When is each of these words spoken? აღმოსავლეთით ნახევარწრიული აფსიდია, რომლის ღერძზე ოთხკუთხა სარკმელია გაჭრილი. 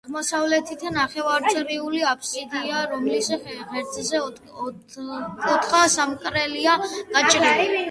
აღმოსავლეთით 0.09 0.85
ნახევარწრიული 0.95 2.01
აფსიდია, 2.13 2.79
რომლის 2.95 3.29
ღერძზე 3.75 4.23
ოთხკუთხა 4.23 5.85
სარკმელია 5.99 6.77
გაჭრილი. 6.91 7.73